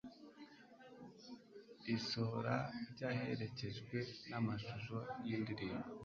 Isohora 1.95 2.55
ryaherekejwe 2.91 3.97
namashusho 4.29 4.97
yindirimbo 5.27 5.87